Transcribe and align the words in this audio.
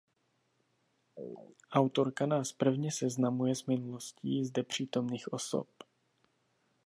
Autorka 1.71 2.25
nás 2.25 2.51
prvně 2.51 2.91
seznamuje 2.91 3.55
s 3.55 3.65
minulostí 3.65 4.45
zde 4.45 4.63
přítomných 4.63 5.33
osob. 5.33 5.67